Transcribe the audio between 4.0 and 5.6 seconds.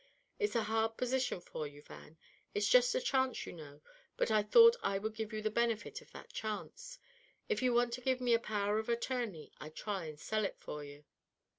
but I thought I would give you the